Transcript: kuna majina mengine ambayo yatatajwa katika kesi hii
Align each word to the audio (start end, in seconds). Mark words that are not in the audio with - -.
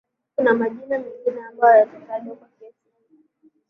kuna 0.35 0.53
majina 0.53 0.99
mengine 0.99 1.41
ambayo 1.49 1.79
yatatajwa 1.79 2.35
katika 2.35 2.57
kesi 2.59 2.89
hii 3.09 3.23